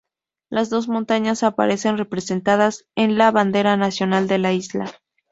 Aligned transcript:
Las 0.49 0.71
dos 0.71 0.87
montañas 0.87 1.43
aparecen 1.43 1.95
representadas 1.99 2.87
en 2.95 3.19
la 3.19 3.29
bandera 3.29 3.77
nacional 3.77 4.27
de 4.27 4.39
la 4.39 4.51
isla. 4.51 4.85